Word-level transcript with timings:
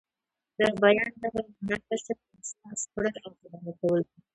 د 0.57 0.59
بیان 0.81 1.09
لغوي 1.21 1.51
مانا 1.57 1.77
کشف، 1.87 2.19
ايضاح، 2.33 2.71
سپړل 2.83 3.15
او 3.25 3.31
په 3.37 3.45
ډاګه 3.51 3.73
کول 3.79 3.99
دي. 4.09 4.19